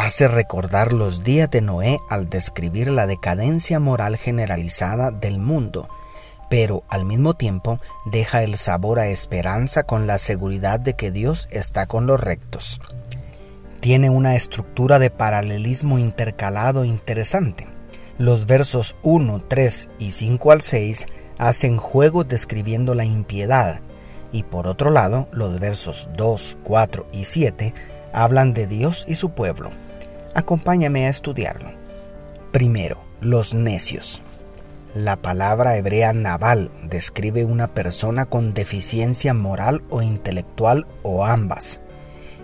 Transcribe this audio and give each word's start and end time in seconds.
hace 0.00 0.28
recordar 0.28 0.94
los 0.94 1.24
días 1.24 1.50
de 1.50 1.60
Noé 1.60 1.98
al 2.08 2.30
describir 2.30 2.90
la 2.90 3.06
decadencia 3.06 3.78
moral 3.80 4.16
generalizada 4.16 5.10
del 5.10 5.38
mundo, 5.38 5.90
pero 6.48 6.84
al 6.88 7.04
mismo 7.04 7.34
tiempo 7.34 7.80
deja 8.06 8.42
el 8.42 8.56
sabor 8.56 8.98
a 8.98 9.08
esperanza 9.08 9.82
con 9.82 10.06
la 10.06 10.16
seguridad 10.16 10.80
de 10.80 10.94
que 10.94 11.10
Dios 11.10 11.48
está 11.50 11.84
con 11.84 12.06
los 12.06 12.18
rectos. 12.18 12.80
Tiene 13.80 14.08
una 14.08 14.36
estructura 14.36 14.98
de 14.98 15.10
paralelismo 15.10 15.98
intercalado 15.98 16.86
interesante. 16.86 17.68
Los 18.16 18.46
versos 18.46 18.96
1, 19.02 19.38
3 19.48 19.90
y 19.98 20.12
5 20.12 20.52
al 20.52 20.62
6 20.62 21.06
hacen 21.36 21.76
juego 21.76 22.24
describiendo 22.24 22.94
la 22.94 23.04
impiedad, 23.04 23.80
y 24.32 24.44
por 24.44 24.66
otro 24.66 24.90
lado, 24.90 25.28
los 25.30 25.60
versos 25.60 26.08
2, 26.16 26.56
4 26.64 27.06
y 27.12 27.24
7 27.24 27.74
hablan 28.14 28.54
de 28.54 28.66
Dios 28.66 29.04
y 29.06 29.14
su 29.16 29.32
pueblo. 29.32 29.70
Acompáñame 30.34 31.06
a 31.06 31.08
estudiarlo. 31.08 31.70
Primero, 32.52 33.02
los 33.20 33.52
necios. 33.54 34.22
La 34.94 35.16
palabra 35.16 35.76
hebrea 35.76 36.12
naval 36.12 36.70
describe 36.84 37.44
una 37.44 37.66
persona 37.66 38.26
con 38.26 38.54
deficiencia 38.54 39.34
moral 39.34 39.82
o 39.90 40.02
intelectual 40.02 40.86
o 41.02 41.24
ambas. 41.24 41.80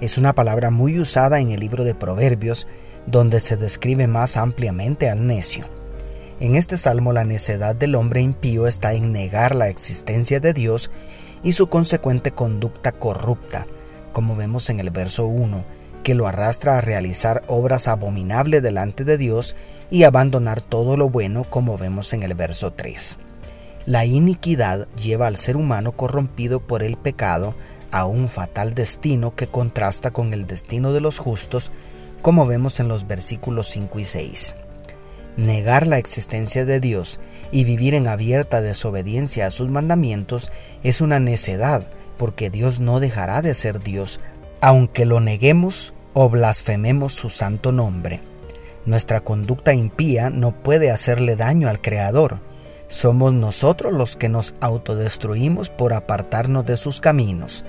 Es 0.00 0.16
una 0.18 0.34
palabra 0.34 0.70
muy 0.70 0.98
usada 0.98 1.40
en 1.40 1.50
el 1.50 1.60
libro 1.60 1.84
de 1.84 1.94
Proverbios, 1.94 2.66
donde 3.06 3.38
se 3.40 3.56
describe 3.56 4.06
más 4.06 4.38
ampliamente 4.38 5.10
al 5.10 5.26
necio. 5.26 5.66
En 6.40 6.56
este 6.56 6.78
salmo 6.78 7.12
la 7.12 7.24
necedad 7.24 7.76
del 7.76 7.94
hombre 7.94 8.22
impío 8.22 8.66
está 8.66 8.94
en 8.94 9.12
negar 9.12 9.54
la 9.54 9.68
existencia 9.68 10.40
de 10.40 10.52
Dios 10.52 10.90
y 11.42 11.52
su 11.52 11.68
consecuente 11.68 12.30
conducta 12.30 12.92
corrupta, 12.92 13.66
como 14.12 14.36
vemos 14.36 14.70
en 14.70 14.80
el 14.80 14.90
verso 14.90 15.26
1, 15.26 15.64
que 16.04 16.14
lo 16.14 16.28
arrastra 16.28 16.78
a 16.78 16.80
realizar 16.80 17.42
obras 17.48 17.88
abominables 17.88 18.62
delante 18.62 19.02
de 19.02 19.18
Dios 19.18 19.56
y 19.90 20.04
abandonar 20.04 20.62
todo 20.62 20.96
lo 20.96 21.10
bueno 21.10 21.42
como 21.50 21.76
vemos 21.76 22.12
en 22.12 22.22
el 22.22 22.34
verso 22.34 22.72
3. 22.72 23.18
La 23.86 24.04
iniquidad 24.04 24.86
lleva 24.90 25.26
al 25.26 25.36
ser 25.36 25.56
humano 25.56 25.92
corrompido 25.92 26.60
por 26.60 26.84
el 26.84 26.96
pecado 26.96 27.56
a 27.90 28.06
un 28.06 28.28
fatal 28.28 28.74
destino 28.74 29.34
que 29.34 29.48
contrasta 29.48 30.12
con 30.12 30.32
el 30.32 30.46
destino 30.46 30.92
de 30.92 31.00
los 31.00 31.18
justos 31.18 31.72
como 32.22 32.46
vemos 32.46 32.80
en 32.80 32.88
los 32.88 33.06
versículos 33.06 33.68
5 33.68 33.98
y 34.00 34.04
6. 34.04 34.56
Negar 35.36 35.86
la 35.86 35.98
existencia 35.98 36.64
de 36.64 36.80
Dios 36.80 37.20
y 37.50 37.64
vivir 37.64 37.94
en 37.94 38.06
abierta 38.06 38.60
desobediencia 38.60 39.46
a 39.46 39.50
sus 39.50 39.70
mandamientos 39.70 40.50
es 40.82 41.00
una 41.00 41.18
necedad, 41.18 41.86
porque 42.16 42.50
Dios 42.50 42.80
no 42.80 43.00
dejará 43.00 43.42
de 43.42 43.52
ser 43.52 43.82
Dios 43.82 44.20
aunque 44.64 45.04
lo 45.04 45.20
neguemos 45.20 45.92
o 46.14 46.30
blasfememos 46.30 47.12
su 47.12 47.28
santo 47.28 47.70
nombre. 47.70 48.22
Nuestra 48.86 49.20
conducta 49.20 49.74
impía 49.74 50.30
no 50.30 50.52
puede 50.62 50.90
hacerle 50.90 51.36
daño 51.36 51.68
al 51.68 51.82
Creador. 51.82 52.40
Somos 52.88 53.34
nosotros 53.34 53.92
los 53.92 54.16
que 54.16 54.30
nos 54.30 54.54
autodestruimos 54.62 55.68
por 55.68 55.92
apartarnos 55.92 56.64
de 56.64 56.78
sus 56.78 57.02
caminos. 57.02 57.66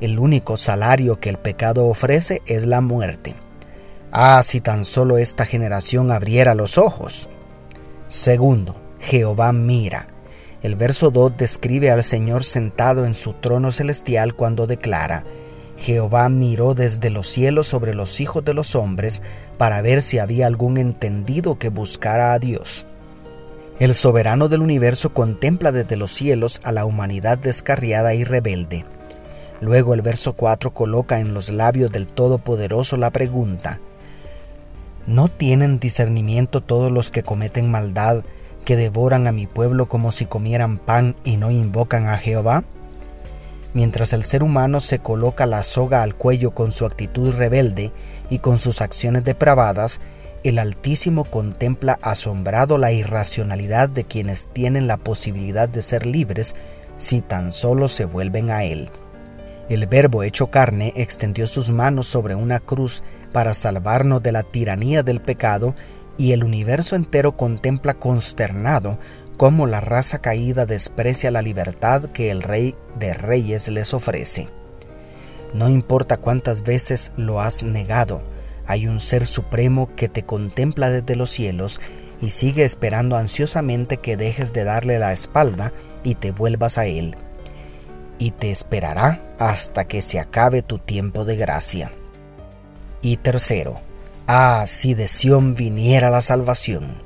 El 0.00 0.18
único 0.18 0.56
salario 0.56 1.20
que 1.20 1.28
el 1.28 1.36
pecado 1.36 1.88
ofrece 1.88 2.40
es 2.46 2.64
la 2.64 2.80
muerte. 2.80 3.34
Ah, 4.10 4.42
si 4.42 4.62
tan 4.62 4.86
solo 4.86 5.18
esta 5.18 5.44
generación 5.44 6.10
abriera 6.10 6.54
los 6.54 6.78
ojos. 6.78 7.28
Segundo, 8.08 8.74
Jehová 8.98 9.52
mira. 9.52 10.08
El 10.62 10.74
verso 10.74 11.10
2 11.10 11.36
describe 11.36 11.90
al 11.90 12.02
Señor 12.02 12.44
sentado 12.44 13.04
en 13.04 13.12
su 13.12 13.34
trono 13.34 13.72
celestial 13.72 14.34
cuando 14.34 14.66
declara, 14.66 15.26
Jehová 15.76 16.28
miró 16.28 16.74
desde 16.74 17.10
los 17.10 17.28
cielos 17.28 17.66
sobre 17.66 17.94
los 17.94 18.20
hijos 18.20 18.44
de 18.44 18.54
los 18.54 18.74
hombres 18.74 19.22
para 19.58 19.82
ver 19.82 20.02
si 20.02 20.18
había 20.18 20.46
algún 20.46 20.78
entendido 20.78 21.58
que 21.58 21.68
buscara 21.68 22.32
a 22.32 22.38
Dios. 22.38 22.86
El 23.78 23.94
soberano 23.94 24.48
del 24.48 24.62
universo 24.62 25.12
contempla 25.12 25.72
desde 25.72 25.96
los 25.96 26.12
cielos 26.12 26.60
a 26.62 26.70
la 26.70 26.84
humanidad 26.84 27.38
descarriada 27.38 28.14
y 28.14 28.22
rebelde. 28.22 28.84
Luego 29.60 29.94
el 29.94 30.02
verso 30.02 30.34
4 30.34 30.72
coloca 30.72 31.18
en 31.18 31.34
los 31.34 31.50
labios 31.50 31.90
del 31.90 32.06
Todopoderoso 32.06 32.96
la 32.96 33.10
pregunta, 33.10 33.80
¿No 35.06 35.28
tienen 35.28 35.80
discernimiento 35.80 36.62
todos 36.62 36.90
los 36.90 37.10
que 37.10 37.22
cometen 37.22 37.70
maldad, 37.70 38.24
que 38.64 38.76
devoran 38.76 39.26
a 39.26 39.32
mi 39.32 39.46
pueblo 39.46 39.86
como 39.86 40.12
si 40.12 40.24
comieran 40.24 40.78
pan 40.78 41.14
y 41.24 41.36
no 41.36 41.50
invocan 41.50 42.06
a 42.06 42.16
Jehová? 42.16 42.64
Mientras 43.74 44.12
el 44.12 44.22
ser 44.22 44.44
humano 44.44 44.80
se 44.80 45.00
coloca 45.00 45.46
la 45.46 45.64
soga 45.64 46.02
al 46.02 46.14
cuello 46.14 46.52
con 46.52 46.70
su 46.70 46.86
actitud 46.86 47.34
rebelde 47.34 47.92
y 48.30 48.38
con 48.38 48.58
sus 48.58 48.80
acciones 48.80 49.24
depravadas, 49.24 50.00
el 50.44 50.60
Altísimo 50.60 51.24
contempla 51.24 51.98
asombrado 52.00 52.78
la 52.78 52.92
irracionalidad 52.92 53.88
de 53.88 54.04
quienes 54.04 54.48
tienen 54.52 54.86
la 54.86 54.96
posibilidad 54.96 55.68
de 55.68 55.82
ser 55.82 56.06
libres 56.06 56.54
si 56.98 57.20
tan 57.20 57.50
solo 57.50 57.88
se 57.88 58.04
vuelven 58.04 58.50
a 58.50 58.62
Él. 58.62 58.90
El 59.68 59.86
Verbo 59.86 60.22
hecho 60.22 60.50
carne 60.50 60.92
extendió 60.94 61.48
sus 61.48 61.70
manos 61.70 62.06
sobre 62.06 62.34
una 62.34 62.60
cruz 62.60 63.02
para 63.32 63.54
salvarnos 63.54 64.22
de 64.22 64.30
la 64.30 64.44
tiranía 64.44 65.02
del 65.02 65.20
pecado 65.20 65.74
y 66.16 66.32
el 66.32 66.44
universo 66.44 66.94
entero 66.94 67.36
contempla 67.36 67.94
consternado 67.94 68.98
cómo 69.36 69.66
la 69.66 69.80
raza 69.80 70.18
caída 70.18 70.66
desprecia 70.66 71.30
la 71.30 71.42
libertad 71.42 72.04
que 72.04 72.30
el 72.30 72.42
Rey 72.42 72.74
de 72.98 73.14
Reyes 73.14 73.68
les 73.68 73.94
ofrece. 73.94 74.48
No 75.52 75.68
importa 75.68 76.16
cuántas 76.16 76.62
veces 76.62 77.12
lo 77.16 77.40
has 77.40 77.62
negado, 77.62 78.22
hay 78.66 78.86
un 78.86 79.00
ser 79.00 79.26
supremo 79.26 79.94
que 79.94 80.08
te 80.08 80.24
contempla 80.24 80.90
desde 80.90 81.16
los 81.16 81.30
cielos 81.30 81.80
y 82.20 82.30
sigue 82.30 82.64
esperando 82.64 83.16
ansiosamente 83.16 83.98
que 83.98 84.16
dejes 84.16 84.52
de 84.52 84.64
darle 84.64 84.98
la 84.98 85.12
espalda 85.12 85.72
y 86.02 86.14
te 86.14 86.32
vuelvas 86.32 86.78
a 86.78 86.86
Él. 86.86 87.16
Y 88.18 88.30
te 88.30 88.50
esperará 88.50 89.34
hasta 89.38 89.84
que 89.84 90.00
se 90.00 90.18
acabe 90.18 90.62
tu 90.62 90.78
tiempo 90.78 91.24
de 91.24 91.36
gracia. 91.36 91.92
Y 93.02 93.18
tercero, 93.18 93.80
ah, 94.26 94.64
si 94.66 94.94
de 94.94 95.08
Sión 95.08 95.54
viniera 95.54 96.08
la 96.08 96.22
salvación 96.22 97.03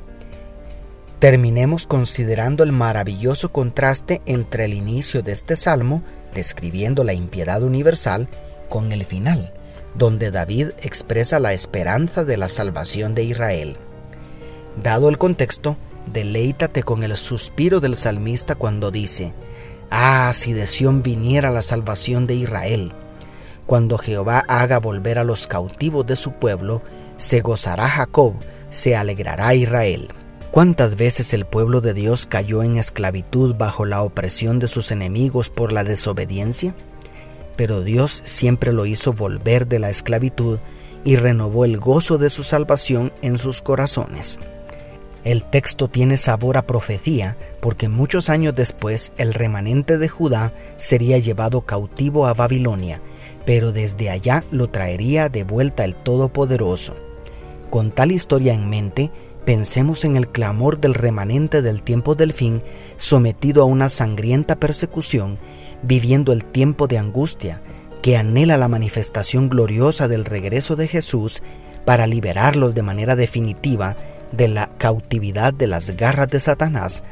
Terminemos 1.18 1.88
considerando 1.88 2.62
el 2.62 2.70
maravilloso 2.70 3.50
contraste 3.50 4.22
entre 4.24 4.66
el 4.66 4.74
inicio 4.74 5.22
de 5.22 5.32
este 5.32 5.56
salmo, 5.56 6.04
describiendo 6.32 7.02
la 7.02 7.12
impiedad 7.12 7.62
universal, 7.62 8.28
con 8.68 8.92
el 8.92 9.04
final, 9.04 9.52
donde 9.96 10.30
David 10.30 10.68
expresa 10.80 11.40
la 11.40 11.54
esperanza 11.54 12.22
de 12.24 12.36
la 12.36 12.48
salvación 12.48 13.16
de 13.16 13.24
Israel. 13.24 13.78
Dado 14.80 15.08
el 15.08 15.18
contexto, 15.18 15.76
deleítate 16.12 16.84
con 16.84 17.02
el 17.02 17.16
suspiro 17.16 17.80
del 17.80 17.96
salmista 17.96 18.54
cuando 18.54 18.92
dice, 18.92 19.34
Ah, 19.90 20.30
si 20.34 20.52
de 20.52 20.66
Sión 20.66 21.02
viniera 21.02 21.50
la 21.50 21.62
salvación 21.62 22.28
de 22.28 22.34
Israel. 22.34 22.92
Cuando 23.66 23.98
Jehová 23.98 24.44
haga 24.46 24.78
volver 24.78 25.18
a 25.18 25.24
los 25.24 25.48
cautivos 25.48 26.06
de 26.06 26.14
su 26.14 26.32
pueblo, 26.32 26.80
se 27.16 27.40
gozará 27.40 27.88
Jacob, 27.88 28.34
se 28.70 28.94
alegrará 28.94 29.54
Israel. 29.54 30.12
¿Cuántas 30.50 30.96
veces 30.96 31.34
el 31.34 31.44
pueblo 31.44 31.82
de 31.82 31.92
Dios 31.92 32.26
cayó 32.26 32.62
en 32.62 32.78
esclavitud 32.78 33.54
bajo 33.54 33.84
la 33.84 34.02
opresión 34.02 34.58
de 34.58 34.66
sus 34.66 34.90
enemigos 34.90 35.50
por 35.50 35.72
la 35.72 35.84
desobediencia? 35.84 36.74
Pero 37.54 37.82
Dios 37.82 38.22
siempre 38.24 38.72
lo 38.72 38.86
hizo 38.86 39.12
volver 39.12 39.68
de 39.68 39.78
la 39.78 39.90
esclavitud 39.90 40.58
y 41.04 41.16
renovó 41.16 41.66
el 41.66 41.78
gozo 41.78 42.16
de 42.16 42.30
su 42.30 42.44
salvación 42.44 43.12
en 43.20 43.36
sus 43.36 43.60
corazones. 43.60 44.38
El 45.22 45.44
texto 45.44 45.88
tiene 45.88 46.16
sabor 46.16 46.56
a 46.56 46.66
profecía 46.66 47.36
porque 47.60 47.88
muchos 47.88 48.30
años 48.30 48.54
después 48.54 49.12
el 49.18 49.34
remanente 49.34 49.98
de 49.98 50.08
Judá 50.08 50.54
sería 50.78 51.18
llevado 51.18 51.60
cautivo 51.62 52.26
a 52.26 52.32
Babilonia, 52.32 53.02
pero 53.44 53.72
desde 53.72 54.08
allá 54.08 54.44
lo 54.50 54.70
traería 54.70 55.28
de 55.28 55.44
vuelta 55.44 55.84
el 55.84 55.94
Todopoderoso. 55.94 56.94
Con 57.68 57.90
tal 57.90 58.12
historia 58.12 58.54
en 58.54 58.70
mente, 58.70 59.10
Pensemos 59.48 60.04
en 60.04 60.16
el 60.16 60.28
clamor 60.28 60.78
del 60.78 60.92
remanente 60.92 61.62
del 61.62 61.82
tiempo 61.82 62.14
del 62.14 62.34
fin, 62.34 62.62
sometido 62.98 63.62
a 63.62 63.64
una 63.64 63.88
sangrienta 63.88 64.56
persecución, 64.56 65.38
viviendo 65.82 66.34
el 66.34 66.44
tiempo 66.44 66.86
de 66.86 66.98
angustia, 66.98 67.62
que 68.02 68.18
anhela 68.18 68.58
la 68.58 68.68
manifestación 68.68 69.48
gloriosa 69.48 70.06
del 70.06 70.26
regreso 70.26 70.76
de 70.76 70.86
Jesús 70.86 71.42
para 71.86 72.06
liberarlos 72.06 72.74
de 72.74 72.82
manera 72.82 73.16
definitiva 73.16 73.96
de 74.32 74.48
la 74.48 74.66
cautividad 74.76 75.54
de 75.54 75.66
las 75.66 75.96
garras 75.96 76.28
de 76.28 76.40
Satanás 76.40 77.02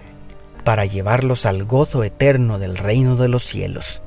para 0.62 0.84
llevarlos 0.84 1.46
al 1.46 1.64
gozo 1.64 2.04
eterno 2.04 2.58
del 2.58 2.76
reino 2.76 3.16
de 3.16 3.28
los 3.28 3.44
cielos. 3.44 4.02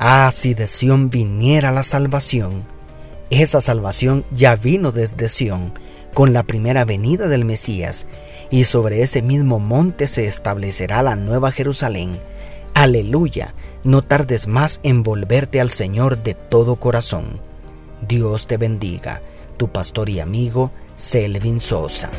Ah, 0.00 0.32
si 0.34 0.54
de 0.54 0.66
Sión 0.66 1.08
viniera 1.08 1.70
la 1.70 1.84
salvación. 1.84 2.64
Esa 3.30 3.60
salvación 3.60 4.24
ya 4.32 4.56
vino 4.56 4.90
desde 4.90 5.28
Sión 5.28 5.72
con 6.14 6.32
la 6.32 6.42
primera 6.42 6.84
venida 6.84 7.28
del 7.28 7.44
Mesías, 7.44 8.06
y 8.50 8.64
sobre 8.64 9.02
ese 9.02 9.22
mismo 9.22 9.58
monte 9.58 10.06
se 10.06 10.26
establecerá 10.26 11.02
la 11.02 11.16
nueva 11.16 11.52
Jerusalén. 11.52 12.18
Aleluya, 12.74 13.54
no 13.84 14.02
tardes 14.02 14.46
más 14.46 14.80
en 14.82 15.02
volverte 15.02 15.60
al 15.60 15.70
Señor 15.70 16.22
de 16.22 16.34
todo 16.34 16.76
corazón. 16.76 17.40
Dios 18.06 18.46
te 18.46 18.56
bendiga, 18.56 19.22
tu 19.56 19.68
pastor 19.68 20.08
y 20.08 20.20
amigo 20.20 20.70
Selvin 20.96 21.60
Sosa. 21.60 22.10